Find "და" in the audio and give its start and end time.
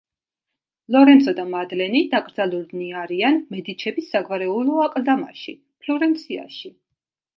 1.39-1.43